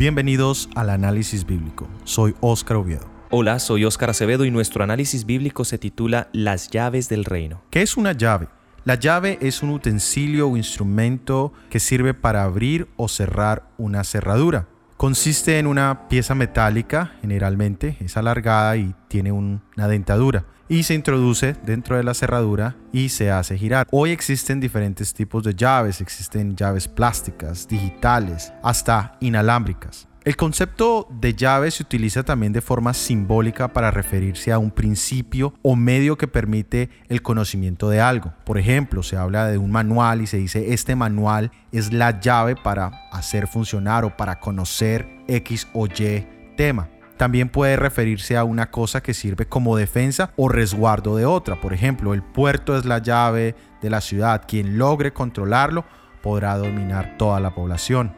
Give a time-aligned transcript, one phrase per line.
[0.00, 1.86] Bienvenidos al análisis bíblico.
[2.04, 3.04] Soy Óscar Oviedo.
[3.28, 7.60] Hola, soy Óscar Acevedo y nuestro análisis bíblico se titula Las llaves del reino.
[7.68, 8.48] ¿Qué es una llave?
[8.86, 14.68] La llave es un utensilio o instrumento que sirve para abrir o cerrar una cerradura.
[14.96, 21.56] Consiste en una pieza metálica, generalmente es alargada y tiene una dentadura y se introduce
[21.66, 23.88] dentro de la cerradura y se hace girar.
[23.90, 30.06] Hoy existen diferentes tipos de llaves, existen llaves plásticas, digitales, hasta inalámbricas.
[30.22, 35.54] El concepto de llave se utiliza también de forma simbólica para referirse a un principio
[35.62, 38.32] o medio que permite el conocimiento de algo.
[38.44, 42.54] Por ejemplo, se habla de un manual y se dice este manual es la llave
[42.54, 46.90] para hacer funcionar o para conocer X o Y tema.
[47.20, 51.60] También puede referirse a una cosa que sirve como defensa o resguardo de otra.
[51.60, 54.44] Por ejemplo, el puerto es la llave de la ciudad.
[54.48, 55.84] Quien logre controlarlo
[56.22, 58.14] podrá dominar toda la población.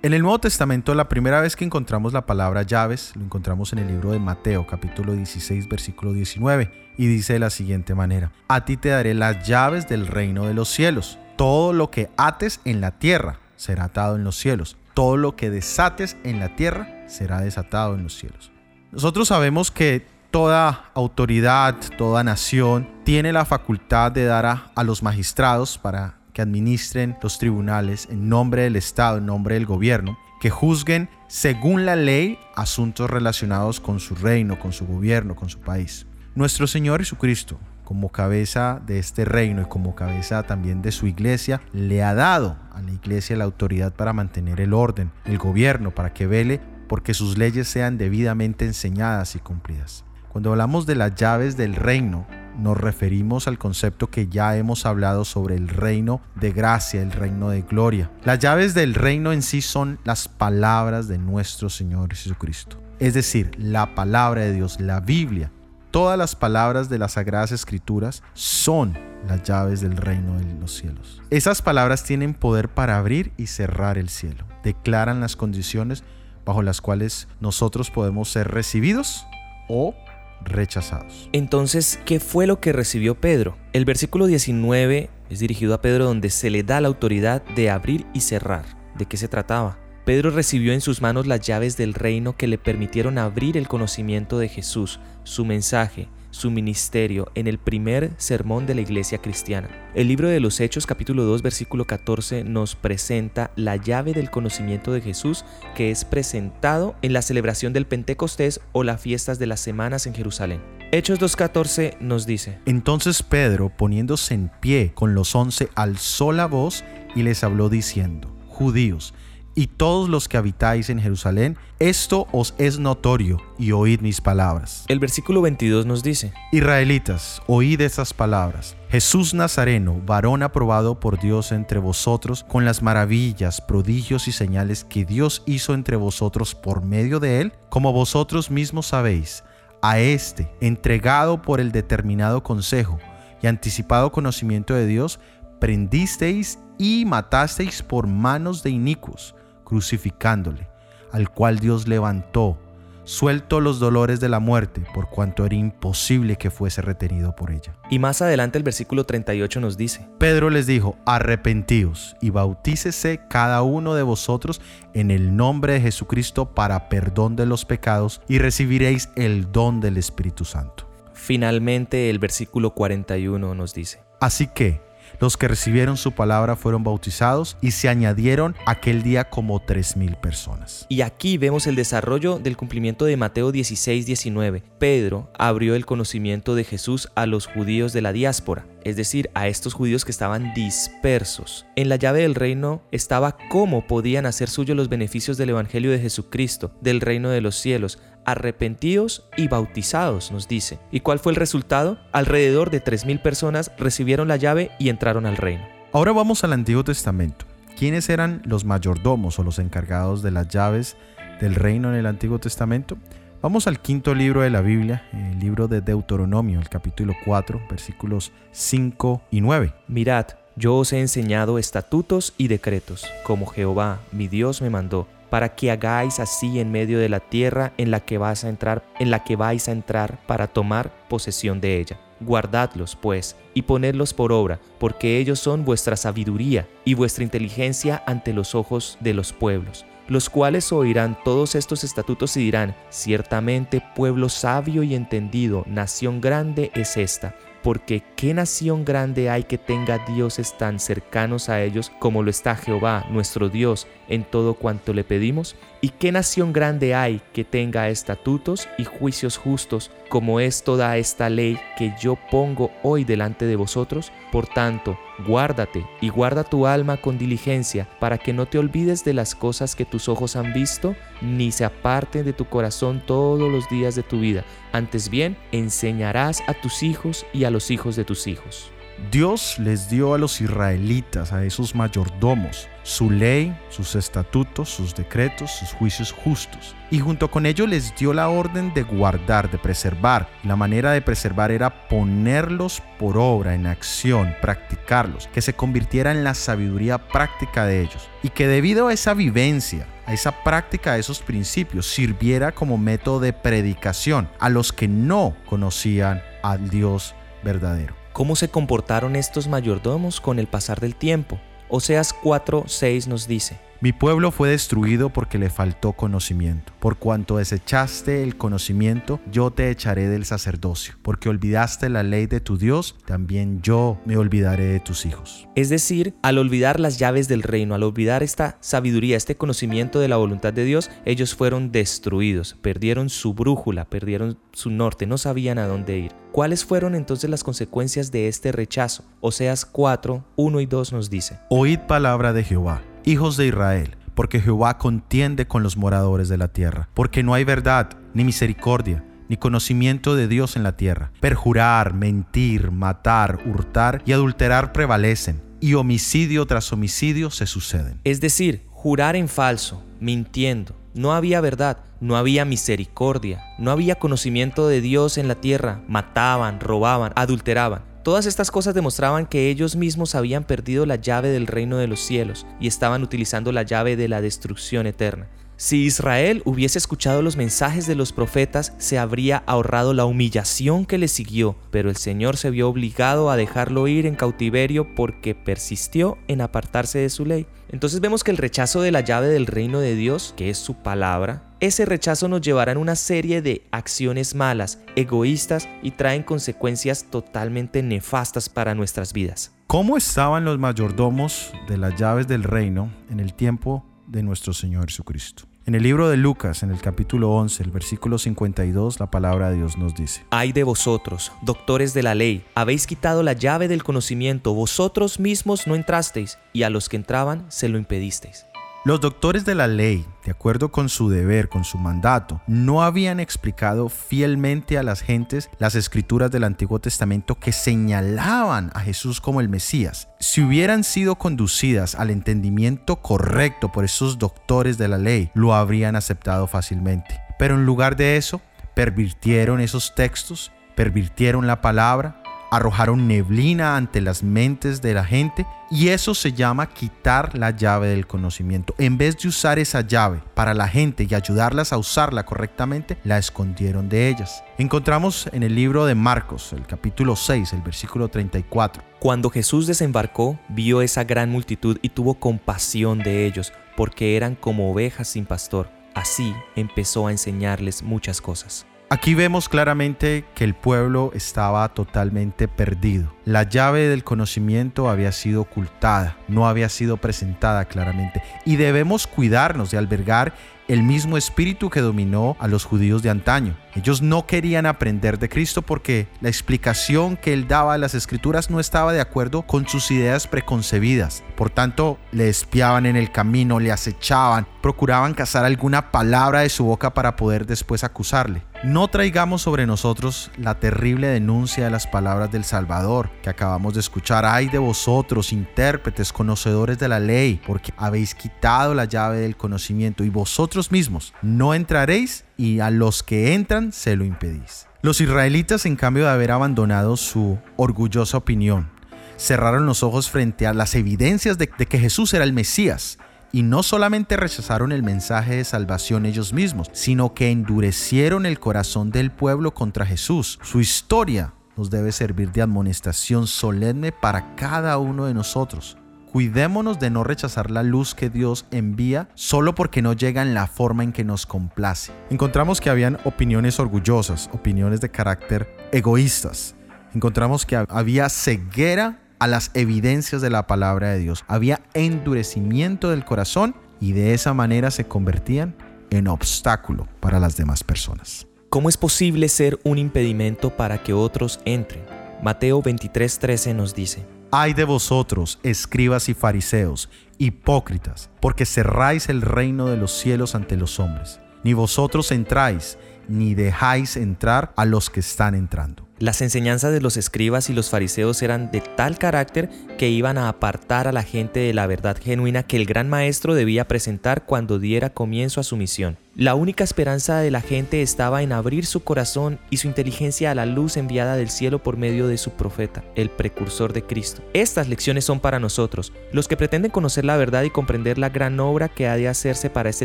[0.00, 3.80] En el Nuevo Testamento, la primera vez que encontramos la palabra llaves, lo encontramos en
[3.80, 8.64] el libro de Mateo, capítulo 16, versículo 19, y dice de la siguiente manera, A
[8.64, 11.18] ti te daré las llaves del reino de los cielos.
[11.36, 14.78] Todo lo que ates en la tierra será atado en los cielos.
[14.94, 18.50] Todo lo que desates en la tierra será desatado en los cielos.
[18.92, 25.78] Nosotros sabemos que toda autoridad, toda nación tiene la facultad de dar a, los magistrados
[25.78, 31.08] para que administren los tribunales en nombre del Estado, en nombre del gobierno, que juzguen
[31.28, 36.06] según la ley asuntos relacionados con su reino, con su gobierno, con su país.
[36.34, 41.60] Nuestro Señor Jesucristo, como cabeza de este reino y como cabeza también de su iglesia,
[41.72, 46.14] le ha dado a la iglesia la autoridad para mantener el orden, el gobierno, para
[46.14, 50.04] que vele porque sus leyes sean debidamente enseñadas y cumplidas.
[50.28, 52.26] Cuando hablamos de las llaves del reino,
[52.58, 57.50] nos referimos al concepto que ya hemos hablado sobre el reino de gracia, el reino
[57.50, 58.10] de gloria.
[58.24, 62.82] Las llaves del reino en sí son las palabras de nuestro Señor Jesucristo.
[62.98, 65.52] Es decir, la palabra de Dios, la Biblia.
[65.92, 68.98] Todas las palabras de las Sagradas Escrituras son
[69.28, 71.22] las llaves del reino de los cielos.
[71.30, 74.44] Esas palabras tienen poder para abrir y cerrar el cielo.
[74.64, 76.02] Declaran las condiciones
[76.44, 79.26] bajo las cuales nosotros podemos ser recibidos
[79.68, 79.94] o
[80.42, 81.28] rechazados.
[81.32, 83.56] Entonces, ¿qué fue lo que recibió Pedro?
[83.72, 88.06] El versículo 19 es dirigido a Pedro donde se le da la autoridad de abrir
[88.14, 88.64] y cerrar.
[88.96, 89.78] ¿De qué se trataba?
[90.04, 94.38] Pedro recibió en sus manos las llaves del reino que le permitieron abrir el conocimiento
[94.38, 99.68] de Jesús, su mensaje, su ministerio en el primer sermón de la iglesia cristiana.
[99.94, 104.92] El libro de los Hechos capítulo 2 versículo 14 nos presenta la llave del conocimiento
[104.92, 109.60] de Jesús que es presentado en la celebración del Pentecostés o las fiestas de las
[109.60, 110.60] semanas en Jerusalén.
[110.92, 116.84] Hechos 2.14 nos dice, Entonces Pedro, poniéndose en pie con los once, alzó la voz
[117.14, 119.14] y les habló diciendo, Judíos,
[119.54, 124.84] y todos los que habitáis en Jerusalén, esto os es notorio, y oíd mis palabras.
[124.88, 128.76] El versículo 22 nos dice, Israelitas, oíd estas palabras.
[128.90, 135.04] Jesús Nazareno, varón aprobado por Dios entre vosotros, con las maravillas, prodigios y señales que
[135.04, 139.44] Dios hizo entre vosotros por medio de él, como vosotros mismos sabéis,
[139.82, 142.98] a este, entregado por el determinado consejo
[143.42, 145.18] y anticipado conocimiento de Dios,
[145.58, 149.34] prendisteis y matasteis por manos de inicuos
[149.70, 150.66] crucificándole,
[151.12, 152.58] al cual Dios levantó,
[153.04, 157.76] suelto los dolores de la muerte, por cuanto era imposible que fuese retenido por ella.
[157.88, 163.62] Y más adelante el versículo 38 nos dice, Pedro les dijo, arrepentíos y bautícese cada
[163.62, 164.60] uno de vosotros
[164.92, 169.98] en el nombre de Jesucristo para perdón de los pecados y recibiréis el don del
[169.98, 170.88] Espíritu Santo.
[171.12, 174.80] Finalmente el versículo 41 nos dice, Así que,
[175.18, 180.16] los que recibieron su palabra fueron bautizados y se añadieron aquel día como tres mil
[180.16, 180.86] personas.
[180.88, 184.62] Y aquí vemos el desarrollo del cumplimiento de Mateo 16, 19.
[184.78, 189.48] Pedro abrió el conocimiento de Jesús a los judíos de la diáspora, es decir, a
[189.48, 191.66] estos judíos que estaban dispersos.
[191.76, 195.98] En la llave del reino estaba cómo podían hacer suyos los beneficios del Evangelio de
[195.98, 200.78] Jesucristo, del reino de los cielos, arrepentidos y bautizados, nos dice.
[200.90, 201.98] ¿Y cuál fue el resultado?
[202.12, 205.64] Alrededor de 3.000 personas recibieron la llave y entraron al reino.
[205.92, 207.46] Ahora vamos al Antiguo Testamento.
[207.78, 210.96] ¿Quiénes eran los mayordomos o los encargados de las llaves
[211.40, 212.96] del reino en el Antiguo Testamento?
[213.42, 218.32] Vamos al quinto libro de la Biblia, el libro de Deuteronomio, el capítulo 4, versículos
[218.52, 219.72] 5 y 9.
[219.88, 220.26] Mirad,
[220.56, 225.70] yo os he enseñado estatutos y decretos, como Jehová, mi Dios, me mandó para que
[225.70, 229.24] hagáis así en medio de la tierra en la que vais a entrar, en la
[229.24, 231.98] que vais a entrar para tomar posesión de ella.
[232.20, 238.34] Guardadlos, pues, y ponedlos por obra, porque ellos son vuestra sabiduría y vuestra inteligencia ante
[238.34, 239.86] los ojos de los pueblos.
[240.08, 246.72] los cuales oirán todos estos estatutos y dirán, ciertamente pueblo sabio y entendido, nación grande
[246.74, 252.22] es esta porque ¿qué nación grande hay que tenga dioses tan cercanos a ellos como
[252.22, 255.56] lo está Jehová, nuestro Dios, en todo cuanto le pedimos?
[255.80, 261.30] ¿Y qué nación grande hay que tenga estatutos y juicios justos como es toda esta
[261.30, 264.12] ley que yo pongo hoy delante de vosotros?
[264.32, 269.14] Por tanto, guárdate y guarda tu alma con diligencia para que no te olvides de
[269.14, 273.68] las cosas que tus ojos han visto, ni se aparten de tu corazón todos los
[273.68, 274.44] días de tu vida.
[274.72, 278.72] Antes bien, enseñarás a tus hijos y a los hijos de tus hijos.
[279.10, 285.50] Dios les dio a los israelitas, a esos mayordomos, su ley, sus estatutos, sus decretos,
[285.50, 286.76] sus juicios justos.
[286.90, 290.28] Y junto con ello les dio la orden de guardar, de preservar.
[290.44, 296.22] La manera de preservar era ponerlos por obra, en acción, practicarlos, que se convirtiera en
[296.22, 298.08] la sabiduría práctica de ellos.
[298.22, 303.20] Y que debido a esa vivencia, a esa práctica de esos principios, sirviera como método
[303.20, 307.99] de predicación a los que no conocían al Dios verdadero.
[308.20, 311.40] ¿Cómo se comportaron estos mayordomos con el pasar del tiempo?
[311.70, 316.70] Oseas 4:6 nos dice, mi pueblo fue destruido porque le faltó conocimiento.
[316.80, 320.96] Por cuanto desechaste el conocimiento, yo te echaré del sacerdocio.
[321.00, 325.48] Porque olvidaste la ley de tu Dios, también yo me olvidaré de tus hijos.
[325.54, 330.08] Es decir, al olvidar las llaves del reino, al olvidar esta sabiduría, este conocimiento de
[330.08, 335.56] la voluntad de Dios, ellos fueron destruidos, perdieron su brújula, perdieron su norte, no sabían
[335.58, 336.12] a dónde ir.
[336.32, 339.04] ¿Cuáles fueron entonces las consecuencias de este rechazo?
[339.22, 341.40] Oseas 4, 1 y 2 nos dice.
[341.48, 346.48] Oíd palabra de Jehová hijos de Israel, porque Jehová contiende con los moradores de la
[346.48, 351.12] tierra, porque no hay verdad, ni misericordia, ni conocimiento de Dios en la tierra.
[351.20, 358.00] Perjurar, mentir, matar, hurtar y adulterar prevalecen, y homicidio tras homicidio se suceden.
[358.04, 360.74] Es decir, jurar en falso, mintiendo.
[360.94, 365.82] No había verdad, no había misericordia, no había conocimiento de Dios en la tierra.
[365.86, 367.89] Mataban, robaban, adulteraban.
[368.02, 372.00] Todas estas cosas demostraban que ellos mismos habían perdido la llave del reino de los
[372.00, 375.26] cielos y estaban utilizando la llave de la destrucción eterna.
[375.62, 380.96] Si Israel hubiese escuchado los mensajes de los profetas, se habría ahorrado la humillación que
[380.96, 386.16] le siguió, pero el Señor se vio obligado a dejarlo ir en cautiverio porque persistió
[386.28, 387.46] en apartarse de su ley.
[387.68, 390.76] Entonces vemos que el rechazo de la llave del reino de Dios, que es su
[390.76, 397.04] palabra, ese rechazo nos llevará en una serie de acciones malas, egoístas y traen consecuencias
[397.10, 399.52] totalmente nefastas para nuestras vidas.
[399.66, 404.86] ¿Cómo estaban los mayordomos de las llaves del reino en el tiempo de nuestro Señor
[404.86, 405.49] Jesucristo?
[405.70, 409.58] En el libro de Lucas, en el capítulo 11, el versículo 52, la palabra de
[409.58, 413.84] Dios nos dice, Ay de vosotros, doctores de la ley, habéis quitado la llave del
[413.84, 418.46] conocimiento, vosotros mismos no entrasteis, y a los que entraban se lo impedisteis.
[418.82, 423.20] Los doctores de la ley, de acuerdo con su deber, con su mandato, no habían
[423.20, 429.42] explicado fielmente a las gentes las escrituras del Antiguo Testamento que señalaban a Jesús como
[429.42, 430.08] el Mesías.
[430.18, 435.94] Si hubieran sido conducidas al entendimiento correcto por esos doctores de la ley, lo habrían
[435.94, 437.20] aceptado fácilmente.
[437.38, 438.40] Pero en lugar de eso,
[438.72, 442.19] pervirtieron esos textos, pervirtieron la palabra,
[442.50, 447.88] arrojaron neblina ante las mentes de la gente y eso se llama quitar la llave
[447.88, 448.74] del conocimiento.
[448.78, 453.18] En vez de usar esa llave para la gente y ayudarlas a usarla correctamente, la
[453.18, 454.42] escondieron de ellas.
[454.58, 458.82] Encontramos en el libro de Marcos, el capítulo 6, el versículo 34.
[458.98, 464.70] Cuando Jesús desembarcó, vio esa gran multitud y tuvo compasión de ellos, porque eran como
[464.72, 465.70] ovejas sin pastor.
[465.94, 468.66] Así empezó a enseñarles muchas cosas.
[468.92, 473.14] Aquí vemos claramente que el pueblo estaba totalmente perdido.
[473.24, 478.20] La llave del conocimiento había sido ocultada, no había sido presentada claramente.
[478.44, 480.34] Y debemos cuidarnos de albergar
[480.66, 483.56] el mismo espíritu que dominó a los judíos de antaño.
[483.74, 488.50] Ellos no querían aprender de Cristo porque la explicación que él daba a las escrituras
[488.50, 491.22] no estaba de acuerdo con sus ideas preconcebidas.
[491.36, 496.64] Por tanto, le espiaban en el camino, le acechaban, procuraban cazar alguna palabra de su
[496.64, 498.42] boca para poder después acusarle.
[498.62, 503.80] No traigamos sobre nosotros la terrible denuncia de las palabras del Salvador que acabamos de
[503.80, 504.26] escuchar.
[504.26, 510.04] Ay de vosotros, intérpretes, conocedores de la ley, porque habéis quitado la llave del conocimiento
[510.04, 514.66] y vosotros mismos no entraréis y a los que entran se lo impedís.
[514.80, 518.70] Los israelitas, en cambio de haber abandonado su orgullosa opinión,
[519.18, 522.98] cerraron los ojos frente a las evidencias de, que Jesús era el Mesías
[523.30, 528.90] y no solamente rechazaron el mensaje de salvación ellos mismos, sino que endurecieron el corazón
[528.90, 530.38] del pueblo contra Jesús.
[530.42, 535.76] Su historia nos debe servir de amonestación solemne para cada uno de nosotros.
[536.10, 540.48] Cuidémonos de no rechazar la luz que Dios envía solo porque no llega en la
[540.48, 541.92] forma en que nos complace.
[542.10, 546.56] Encontramos que habían opiniones orgullosas, opiniones de carácter egoístas.
[546.94, 551.24] Encontramos que había ceguera a las evidencias de la palabra de Dios.
[551.28, 555.54] Había endurecimiento del corazón y de esa manera se convertían
[555.90, 558.26] en obstáculo para las demás personas.
[558.48, 561.99] ¿Cómo es posible ser un impedimento para que otros entren?
[562.22, 569.68] Mateo 23:13 nos dice, Ay de vosotros, escribas y fariseos, hipócritas, porque cerráis el reino
[569.68, 571.20] de los cielos ante los hombres.
[571.42, 572.78] Ni vosotros entráis,
[573.10, 575.90] ni dejáis entrar a los que están entrando.
[576.00, 580.30] Las enseñanzas de los escribas y los fariseos eran de tal carácter que iban a
[580.30, 584.58] apartar a la gente de la verdad genuina que el gran maestro debía presentar cuando
[584.58, 585.98] diera comienzo a su misión.
[586.14, 590.34] La única esperanza de la gente estaba en abrir su corazón y su inteligencia a
[590.34, 594.22] la luz enviada del cielo por medio de su profeta, el precursor de Cristo.
[594.32, 595.92] Estas lecciones son para nosotros.
[596.12, 599.50] Los que pretenden conocer la verdad y comprender la gran obra que ha de hacerse
[599.50, 599.84] para este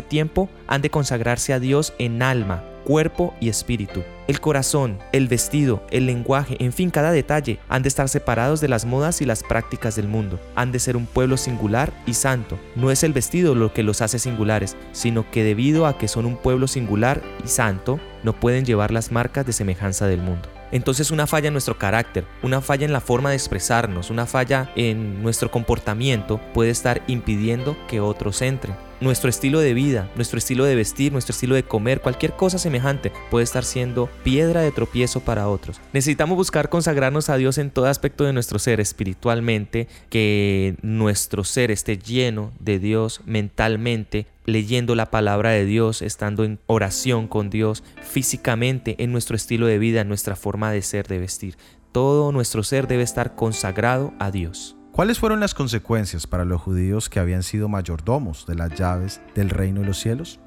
[0.00, 4.04] tiempo, han de consagrarse a Dios en alma, cuerpo y espíritu.
[4.28, 8.68] El corazón, el vestido, el lenguaje, en fin, cada detalle, han de estar separados de
[8.68, 10.40] las modas y las prácticas del mundo.
[10.54, 12.58] Han de ser un pueblo singular y santo.
[12.76, 16.26] No es el vestido lo que los hace singulares, sino que debido a que son
[16.26, 20.48] un pueblo singular y santo, no pueden llevar las marcas de semejanza del mundo.
[20.72, 24.70] Entonces una falla en nuestro carácter, una falla en la forma de expresarnos, una falla
[24.76, 30.64] en nuestro comportamiento puede estar impidiendo que otros entren nuestro estilo de vida, nuestro estilo
[30.64, 35.20] de vestir, nuestro estilo de comer, cualquier cosa semejante puede estar siendo piedra de tropiezo
[35.20, 35.80] para otros.
[35.92, 41.70] Necesitamos buscar consagrarnos a Dios en todo aspecto de nuestro ser espiritualmente, que nuestro ser
[41.70, 47.82] esté lleno de Dios mentalmente, leyendo la palabra de Dios, estando en oración con Dios,
[48.02, 51.56] físicamente, en nuestro estilo de vida, en nuestra forma de ser, de vestir.
[51.92, 54.76] Todo nuestro ser debe estar consagrado a Dios.
[54.96, 59.50] ¿Cuáles fueron las consecuencias para los judíos que habían sido mayordomos de las llaves del
[59.50, 60.40] reino de los cielos?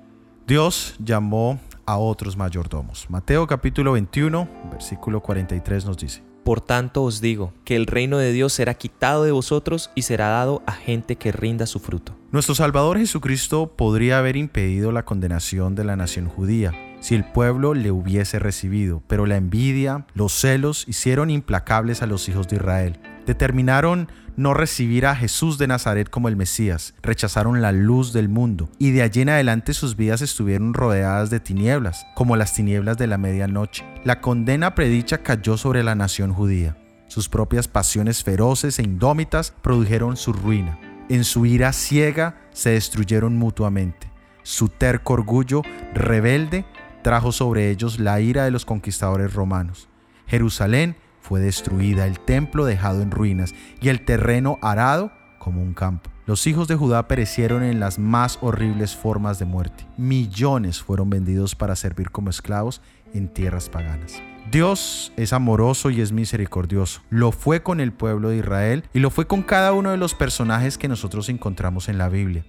[0.47, 3.05] Dios llamó a otros mayordomos.
[3.11, 6.23] Mateo capítulo 21, versículo 43 nos dice.
[6.43, 10.29] Por tanto os digo que el reino de Dios será quitado de vosotros y será
[10.29, 12.15] dado a gente que rinda su fruto.
[12.31, 17.75] Nuestro Salvador Jesucristo podría haber impedido la condenación de la nación judía si el pueblo
[17.75, 22.99] le hubiese recibido, pero la envidia, los celos hicieron implacables a los hijos de Israel.
[23.25, 24.09] Determinaron
[24.39, 28.91] no recibir a Jesús de Nazaret como el Mesías, rechazaron la luz del mundo y
[28.91, 33.17] de allí en adelante sus vidas estuvieron rodeadas de tinieblas, como las tinieblas de la
[33.17, 33.85] medianoche.
[34.05, 36.77] La condena predicha cayó sobre la nación judía.
[37.07, 40.79] Sus propias pasiones feroces e indómitas produjeron su ruina.
[41.09, 44.09] En su ira ciega se destruyeron mutuamente.
[44.43, 46.65] Su terco orgullo rebelde
[47.01, 49.89] trajo sobre ellos la ira de los conquistadores romanos.
[50.27, 56.09] Jerusalén fue destruida, el templo dejado en ruinas y el terreno arado como un campo.
[56.25, 59.87] Los hijos de Judá perecieron en las más horribles formas de muerte.
[59.97, 62.81] Millones fueron vendidos para servir como esclavos
[63.13, 64.21] en tierras paganas.
[64.51, 67.01] Dios es amoroso y es misericordioso.
[67.09, 70.13] Lo fue con el pueblo de Israel y lo fue con cada uno de los
[70.13, 72.43] personajes que nosotros encontramos en la Biblia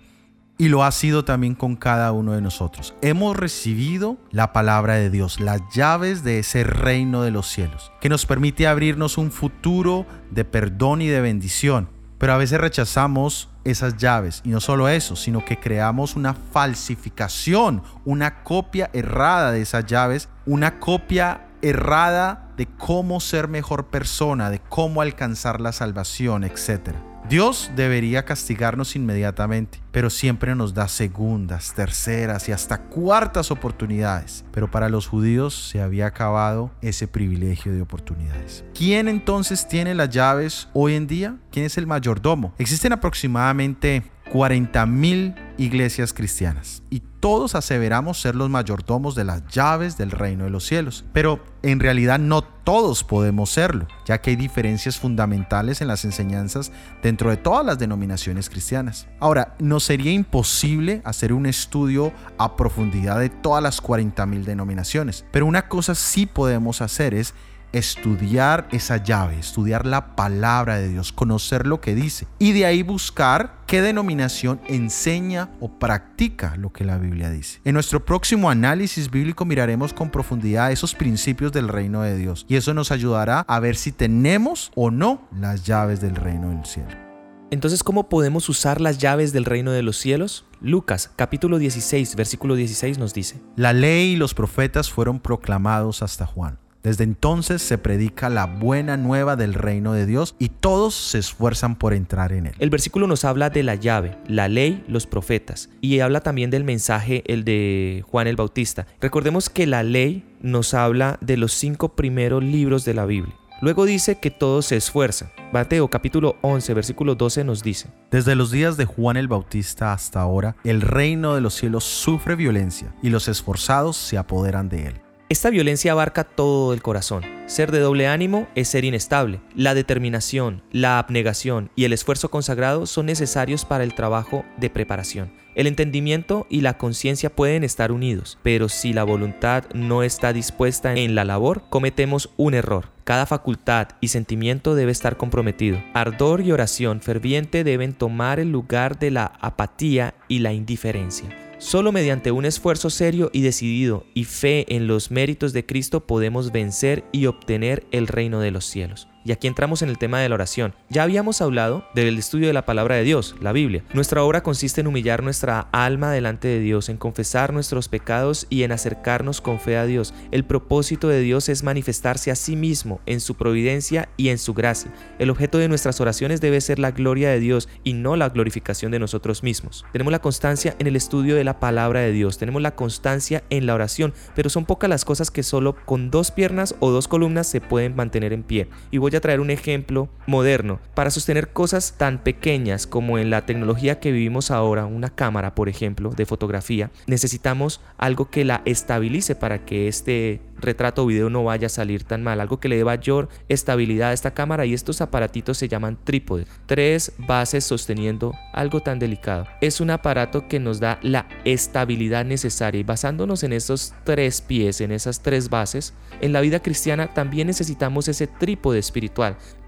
[0.60, 2.92] y lo ha sido también con cada uno de nosotros.
[3.00, 8.10] Hemos recibido la palabra de Dios, las llaves de ese reino de los cielos, que
[8.10, 11.88] nos permite abrirnos un futuro de perdón y de bendición.
[12.18, 17.82] Pero a veces rechazamos esas llaves y no solo eso, sino que creamos una falsificación,
[18.04, 24.58] una copia errada de esas llaves, una copia errada de cómo ser mejor persona, de
[24.58, 27.09] cómo alcanzar la salvación, etcétera.
[27.28, 34.44] Dios debería castigarnos inmediatamente, pero siempre nos da segundas, terceras y hasta cuartas oportunidades.
[34.50, 38.64] Pero para los judíos se había acabado ese privilegio de oportunidades.
[38.74, 41.36] ¿Quién entonces tiene las llaves hoy en día?
[41.52, 42.52] ¿Quién es el mayordomo?
[42.58, 50.10] Existen aproximadamente 40.000 iglesias cristianas y todos aseveramos ser los mayordomos de las llaves del
[50.10, 51.04] reino de los cielos.
[51.12, 56.72] Pero en realidad no todos podemos serlo, ya que hay diferencias fundamentales en las enseñanzas
[57.02, 59.06] dentro de todas las denominaciones cristianas.
[59.18, 65.44] Ahora, no sería imposible hacer un estudio a profundidad de todas las 40.000 denominaciones, pero
[65.44, 67.34] una cosa sí podemos hacer es
[67.72, 72.82] estudiar esa llave, estudiar la palabra de Dios, conocer lo que dice y de ahí
[72.82, 77.60] buscar qué denominación enseña o practica lo que la Biblia dice.
[77.64, 82.56] En nuestro próximo análisis bíblico miraremos con profundidad esos principios del reino de Dios y
[82.56, 87.10] eso nos ayudará a ver si tenemos o no las llaves del reino del cielo.
[87.52, 90.44] Entonces, ¿cómo podemos usar las llaves del reino de los cielos?
[90.60, 96.26] Lucas capítulo 16, versículo 16 nos dice, La ley y los profetas fueron proclamados hasta
[96.26, 101.18] Juan Desde entonces se predica la buena nueva del reino de Dios y todos se
[101.18, 102.54] esfuerzan por entrar en él.
[102.58, 106.64] El versículo nos habla de la llave, la ley, los profetas y habla también del
[106.64, 108.86] mensaje, el de Juan el Bautista.
[109.00, 113.34] Recordemos que la ley nos habla de los cinco primeros libros de la Biblia.
[113.60, 115.30] Luego dice que todos se esfuerzan.
[115.52, 117.90] Mateo capítulo 11 versículo 12 nos dice.
[118.10, 122.36] Desde los días de Juan el Bautista hasta ahora, el reino de los cielos sufre
[122.36, 125.00] violencia y los esforzados se apoderan de él.
[125.30, 127.22] Esta violencia abarca todo el corazón.
[127.46, 129.40] Ser de doble ánimo es ser inestable.
[129.54, 135.32] La determinación, la abnegación y el esfuerzo consagrado son necesarios para el trabajo de preparación.
[135.54, 140.94] El entendimiento y la conciencia pueden estar unidos, pero si la voluntad no está dispuesta
[140.94, 142.88] en la labor, cometemos un error.
[143.04, 145.80] Cada facultad y sentimiento debe estar comprometido.
[145.94, 151.49] Ardor y oración ferviente deben tomar el lugar de la apatía y la indiferencia.
[151.60, 156.52] Solo mediante un esfuerzo serio y decidido y fe en los méritos de Cristo podemos
[156.52, 159.09] vencer y obtener el reino de los cielos.
[159.24, 160.74] Y aquí entramos en el tema de la oración.
[160.88, 163.84] Ya habíamos hablado del estudio de la palabra de Dios, la Biblia.
[163.92, 168.62] Nuestra obra consiste en humillar nuestra alma delante de Dios, en confesar nuestros pecados y
[168.62, 170.14] en acercarnos con fe a Dios.
[170.30, 174.54] El propósito de Dios es manifestarse a sí mismo en su providencia y en su
[174.54, 174.90] gracia.
[175.18, 178.90] El objeto de nuestras oraciones debe ser la gloria de Dios y no la glorificación
[178.90, 179.84] de nosotros mismos.
[179.92, 183.66] Tenemos la constancia en el estudio de la palabra de Dios, tenemos la constancia en
[183.66, 187.46] la oración, pero son pocas las cosas que solo con dos piernas o dos columnas
[187.46, 188.68] se pueden mantener en pie.
[188.90, 190.80] Y voy a traer un ejemplo moderno.
[190.94, 195.68] Para sostener cosas tan pequeñas como en la tecnología que vivimos ahora, una cámara, por
[195.68, 201.44] ejemplo, de fotografía, necesitamos algo que la estabilice para que este retrato o video no
[201.44, 204.74] vaya a salir tan mal, algo que le dé mayor estabilidad a esta cámara y
[204.74, 209.46] estos aparatitos se llaman trípode, tres bases sosteniendo algo tan delicado.
[209.60, 214.80] Es un aparato que nos da la estabilidad necesaria y basándonos en esos tres pies,
[214.80, 218.99] en esas tres bases, en la vida cristiana también necesitamos ese trípode espiritual.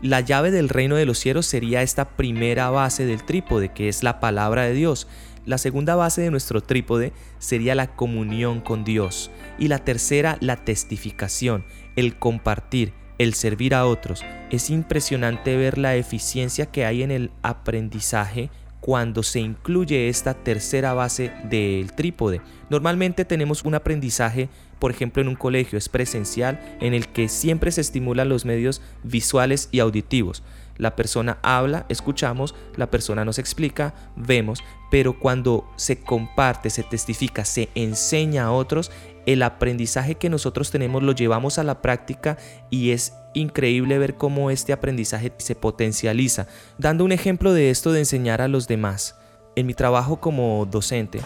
[0.01, 4.03] La llave del reino de los cielos sería esta primera base del trípode, que es
[4.03, 5.09] la palabra de Dios.
[5.47, 9.31] La segunda base de nuestro trípode sería la comunión con Dios.
[9.59, 11.65] Y la tercera, la testificación,
[11.97, 14.25] el compartir, el servir a otros.
[14.51, 18.51] Es impresionante ver la eficiencia que hay en el aprendizaje
[18.83, 22.41] cuando se incluye esta tercera base del trípode.
[22.69, 24.49] Normalmente tenemos un aprendizaje,
[24.81, 28.83] por ejemplo en un colegio, es presencial, en el que siempre se estimulan los medios
[29.05, 30.43] visuales y auditivos.
[30.79, 37.45] La persona habla, escuchamos, la persona nos explica, vemos, pero cuando se comparte, se testifica,
[37.45, 38.91] se enseña a otros,
[39.27, 42.39] el aprendizaje que nosotros tenemos lo llevamos a la práctica
[42.71, 46.47] y es increíble ver cómo este aprendizaje se potencializa.
[46.79, 49.19] Dando un ejemplo de esto de enseñar a los demás.
[49.55, 51.21] En mi trabajo como docente,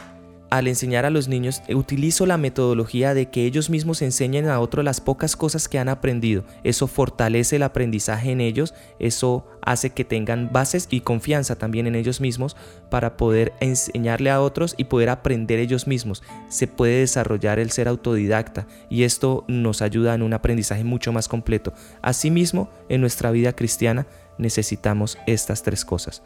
[0.59, 4.85] al enseñar a los niños utilizo la metodología de que ellos mismos enseñen a otros
[4.85, 6.45] las pocas cosas que han aprendido.
[6.65, 11.97] Eso fortalece el aprendizaje en ellos, eso hace que tengan bases y confianza también en
[11.97, 12.57] ellos mismos
[12.89, 16.23] para poder enseñarle a otros y poder aprender ellos mismos.
[16.49, 21.29] Se puede desarrollar el ser autodidacta y esto nos ayuda en un aprendizaje mucho más
[21.29, 21.73] completo.
[22.03, 24.07] Asimismo, en nuestra vida cristiana
[24.39, 26.23] necesitamos estas tres cosas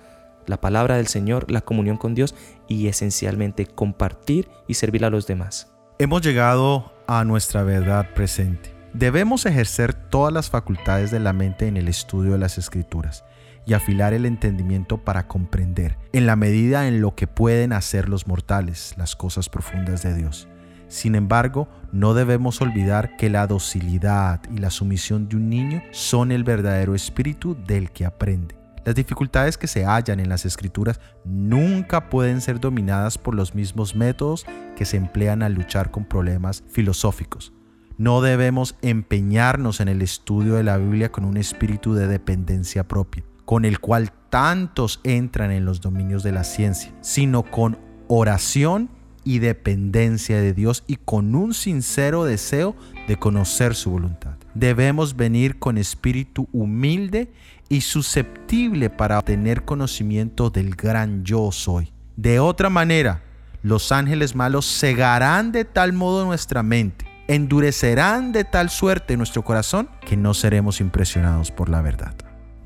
[0.51, 2.35] la palabra del Señor, la comunión con Dios
[2.69, 5.73] y esencialmente compartir y servir a los demás.
[5.99, 8.75] Hemos llegado a nuestra verdad presente.
[8.93, 13.25] Debemos ejercer todas las facultades de la mente en el estudio de las escrituras
[13.65, 18.27] y afilar el entendimiento para comprender, en la medida en lo que pueden hacer los
[18.27, 20.49] mortales, las cosas profundas de Dios.
[20.89, 26.33] Sin embargo, no debemos olvidar que la docilidad y la sumisión de un niño son
[26.33, 28.60] el verdadero espíritu del que aprende.
[28.85, 33.95] Las dificultades que se hallan en las escrituras nunca pueden ser dominadas por los mismos
[33.95, 37.53] métodos que se emplean al luchar con problemas filosóficos.
[37.99, 43.25] No debemos empeñarnos en el estudio de la Biblia con un espíritu de dependencia propia,
[43.45, 48.88] con el cual tantos entran en los dominios de la ciencia, sino con oración
[49.23, 52.75] y dependencia de Dios y con un sincero deseo
[53.07, 54.37] de conocer su voluntad.
[54.55, 57.33] Debemos venir con espíritu humilde
[57.71, 61.93] y susceptible para tener conocimiento del gran yo soy.
[62.17, 63.23] De otra manera,
[63.63, 69.89] los ángeles malos cegarán de tal modo nuestra mente, endurecerán de tal suerte nuestro corazón
[70.05, 72.15] que no seremos impresionados por la verdad.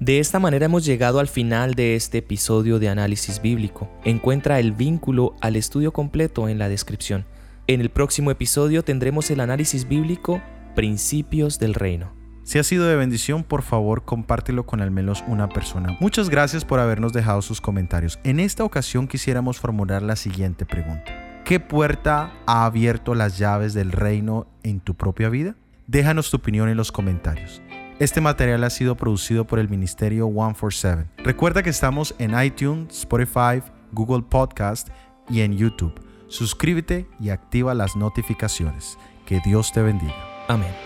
[0.00, 3.90] De esta manera hemos llegado al final de este episodio de análisis bíblico.
[4.04, 7.26] Encuentra el vínculo al estudio completo en la descripción.
[7.66, 10.42] En el próximo episodio tendremos el análisis bíblico
[10.74, 12.23] Principios del Reino.
[12.44, 15.96] Si ha sido de bendición, por favor compártelo con al menos una persona.
[15.98, 18.18] Muchas gracias por habernos dejado sus comentarios.
[18.22, 21.42] En esta ocasión quisiéramos formular la siguiente pregunta.
[21.44, 25.56] ¿Qué puerta ha abierto las llaves del reino en tu propia vida?
[25.86, 27.62] Déjanos tu opinión en los comentarios.
[27.98, 31.22] Este material ha sido producido por el Ministerio 147.
[31.24, 34.88] Recuerda que estamos en iTunes, Spotify, Google Podcast
[35.30, 35.94] y en YouTube.
[36.28, 38.98] Suscríbete y activa las notificaciones.
[39.24, 40.14] Que Dios te bendiga.
[40.48, 40.83] Amén.